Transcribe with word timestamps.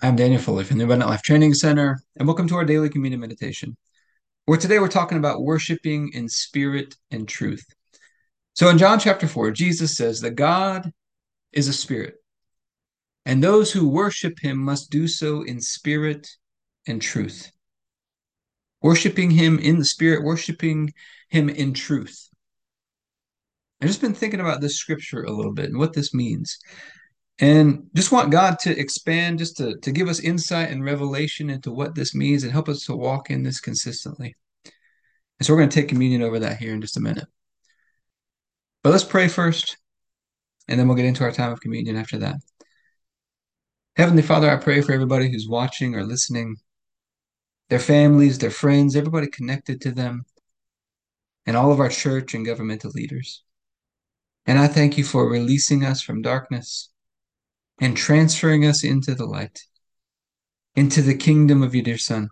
I'm 0.00 0.14
Daniel 0.14 0.40
Foley 0.40 0.62
from 0.62 0.78
the 0.78 0.84
Abundant 0.84 1.10
Life 1.10 1.22
Training 1.22 1.54
Center, 1.54 1.98
and 2.16 2.28
welcome 2.28 2.46
to 2.48 2.54
our 2.54 2.64
daily 2.64 2.88
communion 2.88 3.20
meditation. 3.20 3.76
Where 4.44 4.56
today 4.56 4.78
we're 4.78 4.86
talking 4.86 5.18
about 5.18 5.42
worshiping 5.42 6.10
in 6.14 6.28
spirit 6.28 6.94
and 7.10 7.26
truth. 7.26 7.64
So 8.54 8.68
in 8.68 8.78
John 8.78 9.00
chapter 9.00 9.26
4, 9.26 9.50
Jesus 9.50 9.96
says 9.96 10.20
that 10.20 10.36
God 10.36 10.92
is 11.52 11.66
a 11.66 11.72
spirit, 11.72 12.14
and 13.26 13.42
those 13.42 13.72
who 13.72 13.88
worship 13.88 14.38
him 14.40 14.58
must 14.58 14.90
do 14.90 15.08
so 15.08 15.42
in 15.42 15.60
spirit 15.60 16.28
and 16.86 17.02
truth. 17.02 17.50
Worshiping 18.80 19.32
him 19.32 19.58
in 19.58 19.80
the 19.80 19.84
spirit, 19.84 20.22
worshiping 20.22 20.92
him 21.28 21.48
in 21.48 21.74
truth. 21.74 22.28
I've 23.82 23.88
just 23.88 24.00
been 24.00 24.14
thinking 24.14 24.40
about 24.40 24.60
this 24.60 24.76
scripture 24.76 25.24
a 25.24 25.32
little 25.32 25.52
bit 25.52 25.66
and 25.66 25.78
what 25.78 25.92
this 25.92 26.14
means. 26.14 26.56
And 27.40 27.88
just 27.94 28.10
want 28.10 28.32
God 28.32 28.58
to 28.60 28.76
expand, 28.76 29.38
just 29.38 29.56
to, 29.58 29.76
to 29.78 29.92
give 29.92 30.08
us 30.08 30.18
insight 30.18 30.70
and 30.70 30.84
revelation 30.84 31.50
into 31.50 31.70
what 31.70 31.94
this 31.94 32.14
means 32.14 32.42
and 32.42 32.52
help 32.52 32.68
us 32.68 32.84
to 32.86 32.96
walk 32.96 33.30
in 33.30 33.44
this 33.44 33.60
consistently. 33.60 34.34
And 34.64 35.46
so 35.46 35.52
we're 35.52 35.60
going 35.60 35.68
to 35.68 35.80
take 35.80 35.88
communion 35.88 36.22
over 36.22 36.40
that 36.40 36.58
here 36.58 36.74
in 36.74 36.80
just 36.80 36.96
a 36.96 37.00
minute. 37.00 37.26
But 38.82 38.90
let's 38.90 39.04
pray 39.04 39.28
first, 39.28 39.76
and 40.66 40.78
then 40.78 40.88
we'll 40.88 40.96
get 40.96 41.06
into 41.06 41.22
our 41.22 41.30
time 41.30 41.52
of 41.52 41.60
communion 41.60 41.96
after 41.96 42.18
that. 42.18 42.36
Heavenly 43.96 44.22
Father, 44.22 44.50
I 44.50 44.56
pray 44.56 44.80
for 44.80 44.92
everybody 44.92 45.30
who's 45.30 45.48
watching 45.48 45.94
or 45.94 46.04
listening, 46.04 46.56
their 47.68 47.78
families, 47.78 48.38
their 48.38 48.50
friends, 48.50 48.96
everybody 48.96 49.28
connected 49.28 49.80
to 49.82 49.92
them, 49.92 50.24
and 51.46 51.56
all 51.56 51.70
of 51.70 51.80
our 51.80 51.88
church 51.88 52.34
and 52.34 52.46
governmental 52.46 52.90
leaders. 52.92 53.44
And 54.46 54.58
I 54.58 54.66
thank 54.66 54.98
you 54.98 55.04
for 55.04 55.28
releasing 55.28 55.84
us 55.84 56.00
from 56.00 56.22
darkness 56.22 56.90
and 57.80 57.96
transferring 57.96 58.66
us 58.66 58.84
into 58.84 59.14
the 59.14 59.26
light, 59.26 59.60
into 60.74 61.02
the 61.02 61.14
kingdom 61.14 61.62
of 61.62 61.74
your 61.74 61.84
dear 61.84 61.98
Son. 61.98 62.28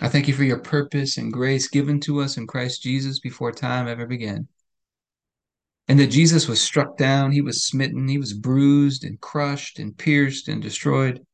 I 0.00 0.08
thank 0.08 0.26
you 0.26 0.34
for 0.34 0.44
your 0.44 0.58
purpose 0.58 1.16
and 1.16 1.32
grace 1.32 1.68
given 1.68 2.00
to 2.00 2.20
us 2.20 2.36
in 2.36 2.46
Christ 2.46 2.82
Jesus 2.82 3.20
before 3.20 3.52
time 3.52 3.86
ever 3.86 4.06
began. 4.06 4.48
And 5.88 5.98
that 5.98 6.08
Jesus 6.08 6.48
was 6.48 6.60
struck 6.60 6.96
down, 6.96 7.32
he 7.32 7.40
was 7.40 7.66
smitten, 7.66 8.08
he 8.08 8.18
was 8.18 8.32
bruised 8.32 9.04
and 9.04 9.20
crushed 9.20 9.78
and 9.78 9.96
pierced 9.96 10.48
and 10.48 10.62
destroyed. 10.62 11.24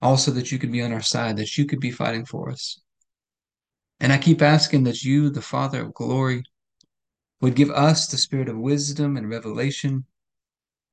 Also, 0.00 0.30
that 0.32 0.50
you 0.50 0.58
could 0.58 0.72
be 0.72 0.82
on 0.82 0.92
our 0.92 1.02
side, 1.02 1.36
that 1.36 1.56
you 1.56 1.64
could 1.64 1.80
be 1.80 1.90
fighting 1.90 2.24
for 2.24 2.50
us. 2.50 2.80
And 4.00 4.12
I 4.12 4.18
keep 4.18 4.42
asking 4.42 4.84
that 4.84 5.02
you, 5.02 5.30
the 5.30 5.42
Father 5.42 5.80
of 5.82 5.94
glory, 5.94 6.42
would 7.40 7.54
give 7.54 7.70
us 7.70 8.08
the 8.08 8.16
spirit 8.16 8.48
of 8.48 8.56
wisdom 8.56 9.16
and 9.16 9.28
revelation 9.28 10.06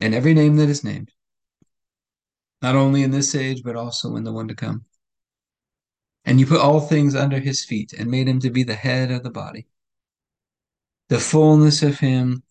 and 0.00 0.14
every 0.14 0.34
name 0.34 0.56
that 0.56 0.68
is 0.68 0.84
named, 0.84 1.10
not 2.62 2.76
only 2.76 3.02
in 3.02 3.10
this 3.10 3.34
age, 3.34 3.62
but 3.62 3.76
also 3.76 4.16
in 4.16 4.24
the 4.24 4.32
one 4.32 4.48
to 4.48 4.54
come. 4.54 4.84
And 6.24 6.38
you 6.38 6.46
put 6.46 6.60
all 6.60 6.80
things 6.80 7.14
under 7.14 7.38
his 7.38 7.64
feet 7.64 7.92
and 7.92 8.10
made 8.10 8.28
him 8.28 8.40
to 8.40 8.50
be 8.50 8.62
the 8.62 8.74
head 8.74 9.10
of 9.10 9.22
the 9.22 9.30
body, 9.30 9.66
the 11.08 11.18
fullness 11.18 11.82
of 11.82 11.98
him 11.98 12.42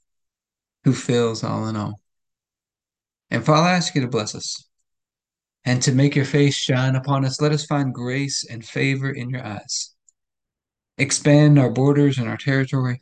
who 0.83 0.93
fills 0.93 1.43
all 1.43 1.67
in 1.67 1.75
all. 1.75 1.99
And 3.29 3.45
Father, 3.45 3.67
I 3.67 3.73
ask 3.73 3.93
you 3.93 4.01
to 4.01 4.07
bless 4.07 4.33
us 4.35 4.67
and 5.65 5.81
to 5.83 5.91
make 5.91 6.15
your 6.15 6.25
face 6.25 6.55
shine 6.55 6.95
upon 6.95 7.25
us. 7.25 7.41
Let 7.41 7.51
us 7.51 7.65
find 7.65 7.93
grace 7.93 8.45
and 8.49 8.65
favor 8.65 9.11
in 9.11 9.29
your 9.29 9.45
eyes. 9.45 9.93
Expand 10.97 11.59
our 11.59 11.69
borders 11.69 12.17
and 12.17 12.27
our 12.27 12.37
territory. 12.37 13.01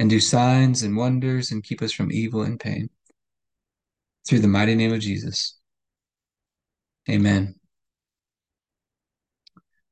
and 0.00 0.08
do 0.08 0.18
signs 0.18 0.82
and 0.82 0.96
wonders 0.96 1.52
and 1.52 1.62
keep 1.62 1.82
us 1.82 1.92
from 1.92 2.10
evil 2.10 2.40
and 2.40 2.58
pain. 2.58 2.88
Through 4.26 4.38
the 4.38 4.48
mighty 4.48 4.74
name 4.74 4.94
of 4.94 5.00
Jesus. 5.00 5.58
Amen. 7.10 7.56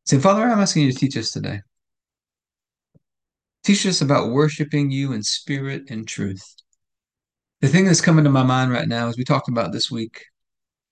Say, 0.06 0.18
Father, 0.18 0.44
I'm 0.44 0.60
asking 0.60 0.84
you 0.84 0.92
to 0.92 0.98
teach 0.98 1.14
us 1.18 1.30
today. 1.30 1.60
Teach 3.64 3.86
us 3.86 4.00
about 4.00 4.30
worshiping 4.30 4.90
you 4.90 5.12
in 5.12 5.22
spirit 5.22 5.82
and 5.90 6.08
truth. 6.08 6.54
The 7.60 7.68
thing 7.68 7.84
that's 7.84 8.00
coming 8.00 8.24
to 8.24 8.30
my 8.30 8.44
mind 8.44 8.72
right 8.72 8.88
now 8.88 9.08
is 9.08 9.18
we 9.18 9.24
talked 9.24 9.50
about 9.50 9.72
this 9.72 9.90
week, 9.90 10.24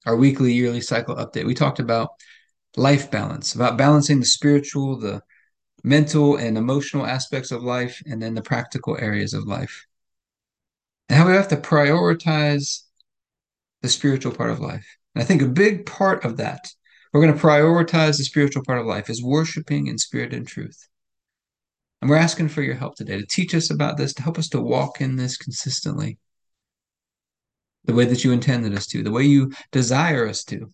our 0.04 0.16
weekly, 0.16 0.52
yearly 0.52 0.82
cycle 0.82 1.16
update. 1.16 1.46
We 1.46 1.54
talked 1.54 1.78
about 1.78 2.10
life 2.76 3.10
balance, 3.10 3.54
about 3.54 3.78
balancing 3.78 4.20
the 4.20 4.26
spiritual, 4.26 4.98
the 4.98 5.22
mental, 5.86 6.34
and 6.36 6.58
emotional 6.58 7.06
aspects 7.06 7.52
of 7.52 7.62
life, 7.62 8.02
and 8.06 8.20
then 8.20 8.34
the 8.34 8.42
practical 8.42 8.98
areas 8.98 9.32
of 9.32 9.46
life. 9.46 9.86
And 11.08 11.16
how 11.16 11.28
we 11.28 11.32
have 11.34 11.46
to 11.48 11.56
prioritize 11.56 12.82
the 13.82 13.88
spiritual 13.88 14.32
part 14.32 14.50
of 14.50 14.58
life. 14.58 14.84
And 15.14 15.22
I 15.22 15.24
think 15.24 15.42
a 15.42 15.48
big 15.48 15.86
part 15.86 16.24
of 16.24 16.38
that, 16.38 16.66
we're 17.12 17.22
going 17.22 17.32
to 17.32 17.40
prioritize 17.40 18.18
the 18.18 18.24
spiritual 18.24 18.64
part 18.64 18.80
of 18.80 18.86
life, 18.86 19.08
is 19.08 19.22
worshiping 19.22 19.86
in 19.86 19.96
spirit 19.96 20.34
and 20.34 20.44
truth. 20.44 20.88
And 22.02 22.10
we're 22.10 22.16
asking 22.16 22.48
for 22.48 22.62
your 22.62 22.74
help 22.74 22.96
today 22.96 23.18
to 23.18 23.26
teach 23.26 23.54
us 23.54 23.70
about 23.70 23.96
this, 23.96 24.12
to 24.14 24.22
help 24.22 24.38
us 24.38 24.48
to 24.50 24.60
walk 24.60 25.00
in 25.00 25.14
this 25.14 25.36
consistently, 25.36 26.18
the 27.84 27.94
way 27.94 28.06
that 28.06 28.24
you 28.24 28.32
intended 28.32 28.74
us 28.74 28.88
to, 28.88 29.04
the 29.04 29.12
way 29.12 29.22
you 29.22 29.52
desire 29.70 30.26
us 30.26 30.42
to. 30.44 30.72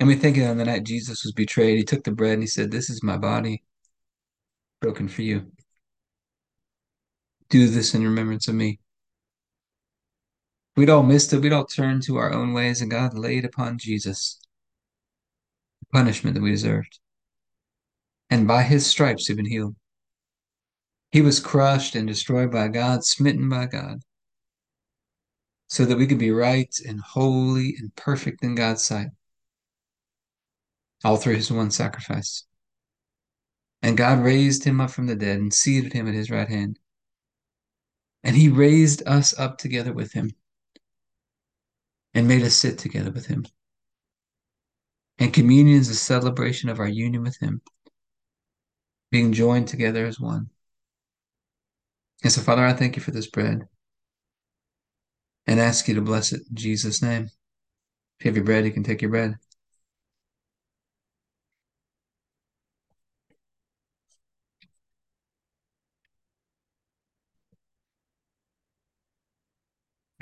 And 0.00 0.08
we 0.08 0.16
think 0.16 0.38
on 0.38 0.56
the 0.56 0.64
night 0.64 0.84
Jesus 0.84 1.24
was 1.24 1.32
betrayed, 1.32 1.78
he 1.78 1.84
took 1.84 2.04
the 2.04 2.10
bread 2.10 2.34
and 2.34 2.42
he 2.42 2.46
said, 2.46 2.70
This 2.70 2.90
is 2.90 3.02
my 3.02 3.16
body 3.16 3.62
broken 4.80 5.08
for 5.08 5.22
you. 5.22 5.52
Do 7.48 7.68
this 7.68 7.94
in 7.94 8.02
remembrance 8.02 8.48
of 8.48 8.54
me. 8.54 8.80
We'd 10.76 10.90
all 10.90 11.04
missed 11.04 11.32
it. 11.32 11.38
We'd 11.38 11.52
all 11.52 11.66
turned 11.66 12.02
to 12.04 12.16
our 12.16 12.32
own 12.32 12.52
ways, 12.52 12.80
and 12.80 12.90
God 12.90 13.14
laid 13.14 13.44
upon 13.44 13.78
Jesus 13.78 14.40
the 15.80 15.86
punishment 15.92 16.34
that 16.34 16.42
we 16.42 16.50
deserved 16.50 16.98
and 18.30 18.48
by 18.48 18.62
his 18.62 18.84
stripes 18.84 19.28
we've 19.28 19.36
been 19.36 19.46
healed. 19.46 19.76
He 21.12 21.20
was 21.20 21.38
crushed 21.38 21.94
and 21.94 22.08
destroyed 22.08 22.50
by 22.50 22.66
God, 22.68 23.04
smitten 23.04 23.48
by 23.48 23.66
God, 23.66 24.00
so 25.68 25.84
that 25.84 25.96
we 25.96 26.08
could 26.08 26.18
be 26.18 26.32
right 26.32 26.74
and 26.86 27.00
holy 27.00 27.76
and 27.78 27.94
perfect 27.94 28.42
in 28.42 28.56
God's 28.56 28.82
sight, 28.82 29.08
all 31.04 31.18
through 31.18 31.36
his 31.36 31.52
one 31.52 31.70
sacrifice. 31.70 32.44
And 33.82 33.96
God 33.96 34.24
raised 34.24 34.64
him 34.64 34.80
up 34.80 34.90
from 34.90 35.06
the 35.06 35.14
dead 35.14 35.38
and 35.38 35.52
seated 35.52 35.92
him 35.92 36.08
at 36.08 36.14
his 36.14 36.30
right 36.30 36.48
hand. 36.48 36.78
And 38.22 38.34
he 38.34 38.48
raised 38.48 39.06
us 39.06 39.38
up 39.38 39.58
together 39.58 39.92
with 39.92 40.12
him 40.12 40.30
and 42.14 42.26
made 42.26 42.42
us 42.42 42.54
sit 42.54 42.78
together 42.78 43.10
with 43.10 43.26
him. 43.26 43.44
And 45.18 45.32
communion 45.32 45.78
is 45.78 45.90
a 45.90 45.94
celebration 45.94 46.70
of 46.70 46.80
our 46.80 46.88
union 46.88 47.22
with 47.22 47.36
him 47.38 47.60
being 49.10 49.32
joined 49.32 49.68
together 49.68 50.06
as 50.06 50.18
one. 50.18 50.48
And 52.22 52.32
so, 52.32 52.40
Father, 52.40 52.64
I 52.64 52.72
thank 52.72 52.96
you 52.96 53.02
for 53.02 53.10
this 53.10 53.28
bread 53.28 53.68
and 55.46 55.60
ask 55.60 55.86
you 55.86 55.94
to 55.94 56.00
bless 56.00 56.32
it 56.32 56.40
in 56.48 56.56
Jesus' 56.56 57.02
name. 57.02 57.28
If 58.18 58.24
you 58.24 58.30
have 58.30 58.36
your 58.36 58.44
bread, 58.44 58.64
you 58.64 58.72
can 58.72 58.82
take 58.82 59.02
your 59.02 59.10
bread. 59.10 59.36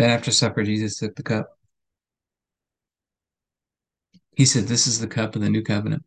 Then 0.02 0.10
after 0.10 0.32
supper, 0.32 0.64
Jesus 0.64 0.98
took 0.98 1.14
the 1.14 1.22
cup. 1.22 1.56
He 4.34 4.44
said, 4.44 4.64
This 4.64 4.88
is 4.88 4.98
the 4.98 5.06
cup 5.06 5.36
of 5.36 5.42
the 5.42 5.48
new 5.48 5.62
covenant. 5.62 6.04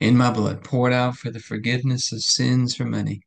In 0.00 0.18
my 0.18 0.30
blood, 0.32 0.62
poured 0.62 0.92
out 0.92 1.16
for 1.16 1.30
the 1.30 1.40
forgiveness 1.40 2.12
of 2.12 2.20
sins 2.20 2.74
for 2.76 2.84
many. 2.84 3.22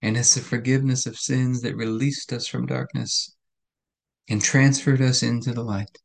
And 0.00 0.16
it's 0.16 0.34
the 0.34 0.40
forgiveness 0.40 1.04
of 1.04 1.18
sins 1.18 1.60
that 1.60 1.76
released 1.76 2.32
us 2.32 2.46
from 2.46 2.64
darkness 2.64 3.36
and 4.26 4.40
transferred 4.40 5.02
us 5.02 5.22
into 5.22 5.52
the 5.52 5.62
light, 5.62 5.98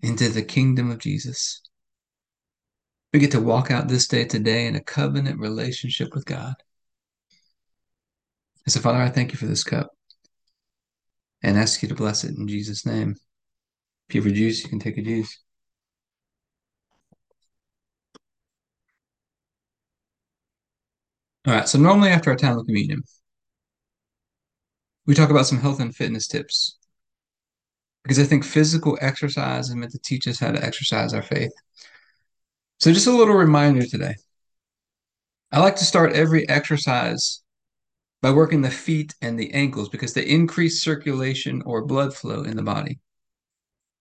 into 0.00 0.28
the 0.28 0.42
kingdom 0.42 0.92
of 0.92 1.00
Jesus. 1.00 1.60
We 3.12 3.18
get 3.18 3.32
to 3.32 3.40
walk 3.40 3.72
out 3.72 3.88
this 3.88 4.06
day 4.06 4.26
today 4.26 4.68
in 4.68 4.76
a 4.76 4.80
covenant 4.80 5.40
relationship 5.40 6.14
with 6.14 6.24
God. 6.24 6.54
And 8.66 8.72
so, 8.72 8.80
Father, 8.80 8.98
I 8.98 9.08
thank 9.08 9.32
you 9.32 9.38
for 9.38 9.46
this 9.46 9.64
cup 9.64 9.90
and 11.42 11.56
ask 11.56 11.82
you 11.82 11.88
to 11.88 11.94
bless 11.94 12.24
it 12.24 12.36
in 12.36 12.48
Jesus' 12.48 12.84
name. 12.84 13.14
If 14.08 14.14
you 14.14 14.22
have 14.22 14.30
a 14.30 14.34
juice, 14.34 14.62
you 14.62 14.68
can 14.68 14.80
take 14.80 14.98
a 14.98 15.02
juice. 15.02 15.38
All 21.46 21.54
right, 21.54 21.68
so 21.68 21.78
normally 21.78 22.08
after 22.10 22.30
our 22.30 22.36
time 22.36 22.58
of 22.58 22.66
communion, 22.66 23.04
we 25.06 25.14
talk 25.14 25.30
about 25.30 25.46
some 25.46 25.60
health 25.60 25.78
and 25.78 25.94
fitness 25.94 26.26
tips 26.26 26.76
because 28.02 28.18
I 28.18 28.24
think 28.24 28.44
physical 28.44 28.98
exercise 29.00 29.68
is 29.68 29.76
meant 29.76 29.92
to 29.92 30.00
teach 30.00 30.26
us 30.26 30.40
how 30.40 30.50
to 30.50 30.64
exercise 30.64 31.14
our 31.14 31.22
faith. 31.22 31.52
So, 32.78 32.92
just 32.92 33.06
a 33.06 33.12
little 33.12 33.34
reminder 33.34 33.86
today. 33.86 34.16
I 35.52 35.60
like 35.60 35.76
to 35.76 35.84
start 35.84 36.14
every 36.14 36.48
exercise 36.48 37.42
by 38.22 38.30
working 38.30 38.62
the 38.62 38.70
feet 38.70 39.14
and 39.20 39.38
the 39.38 39.52
ankles 39.52 39.88
because 39.88 40.14
they 40.14 40.26
increase 40.26 40.82
circulation 40.82 41.62
or 41.66 41.84
blood 41.84 42.14
flow 42.14 42.42
in 42.42 42.56
the 42.56 42.62
body. 42.62 42.98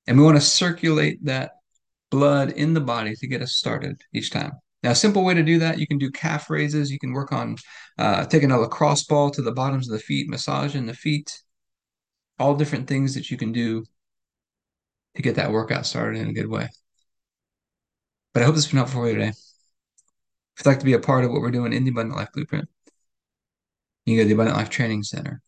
And 0.07 0.17
we 0.17 0.23
want 0.23 0.37
to 0.37 0.41
circulate 0.41 1.23
that 1.25 1.51
blood 2.11 2.51
in 2.51 2.73
the 2.73 2.81
body 2.81 3.15
to 3.15 3.27
get 3.27 3.41
us 3.41 3.53
started 3.53 4.01
each 4.13 4.31
time. 4.31 4.53
Now, 4.83 4.91
a 4.91 4.95
simple 4.95 5.25
way 5.25 5.33
to 5.33 5.43
do 5.43 5.59
that, 5.59 5.79
you 5.79 5.87
can 5.87 5.97
do 5.97 6.11
calf 6.11 6.49
raises. 6.49 6.91
You 6.91 6.99
can 6.99 7.11
work 7.11 7.31
on 7.31 7.55
uh, 7.97 8.25
taking 8.25 8.51
a 8.51 8.57
lacrosse 8.59 9.03
ball 9.03 9.31
to 9.31 9.41
the 9.41 9.51
bottoms 9.51 9.89
of 9.89 9.93
the 9.93 10.03
feet, 10.03 10.29
massaging 10.29 10.85
the 10.85 10.93
feet, 10.93 11.41
all 12.37 12.55
different 12.55 12.87
things 12.87 13.15
that 13.15 13.31
you 13.31 13.37
can 13.37 13.51
do 13.51 13.83
to 15.15 15.21
get 15.21 15.35
that 15.35 15.51
workout 15.51 15.85
started 15.85 16.21
in 16.21 16.29
a 16.29 16.33
good 16.33 16.47
way. 16.47 16.69
But 18.33 18.43
I 18.43 18.45
hope 18.45 18.55
this 18.55 18.65
has 18.65 18.71
been 18.71 18.77
helpful 18.77 19.01
for 19.01 19.07
you 19.07 19.15
today. 19.15 19.29
If 19.29 20.59
you'd 20.59 20.65
like 20.67 20.79
to 20.79 20.85
be 20.85 20.93
a 20.93 20.99
part 20.99 21.25
of 21.25 21.31
what 21.31 21.41
we're 21.41 21.51
doing 21.51 21.73
in 21.73 21.83
the 21.83 21.89
Abundant 21.89 22.17
Life 22.17 22.29
Blueprint, 22.33 22.69
you 24.05 24.13
can 24.13 24.17
go 24.17 24.23
to 24.23 24.27
the 24.27 24.33
Abundant 24.33 24.57
Life 24.57 24.69
Training 24.69 25.03
Center.com. 25.03 25.41